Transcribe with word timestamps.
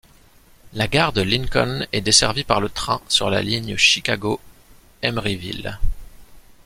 La 0.73 0.87
Gare 0.87 1.13
de 1.13 1.21
Lincoln 1.21 1.85
est 1.91 2.01
desservie 2.01 2.43
par 2.43 2.59
le 2.59 2.69
train 2.69 3.03
sur 3.07 3.29
la 3.29 3.43
ligne 3.43 3.77
Chicago-Emeryville. 3.77 5.77